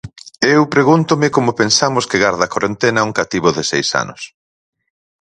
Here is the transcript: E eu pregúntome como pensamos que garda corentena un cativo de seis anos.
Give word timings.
E 0.47 0.47
eu 0.57 0.63
pregúntome 0.73 1.27
como 1.35 1.57
pensamos 1.61 2.07
que 2.09 2.21
garda 2.25 2.51
corentena 2.53 3.05
un 3.07 3.13
cativo 3.19 3.49
de 3.57 3.63
seis 3.71 3.87
anos. 4.03 4.21